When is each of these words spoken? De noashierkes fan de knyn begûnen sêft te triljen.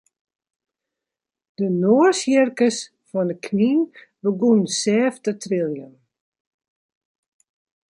De 1.57 1.67
noashierkes 1.81 2.77
fan 3.09 3.27
de 3.29 3.35
knyn 3.45 3.81
begûnen 4.21 4.67
sêft 4.81 5.21
te 5.23 5.31
triljen. 5.41 5.93